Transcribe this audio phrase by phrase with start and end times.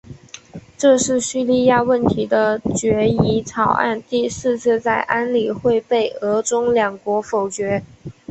[0.79, 7.83] 这是叙利亚问题的决议草案第四次在安理会被俄中两国否决。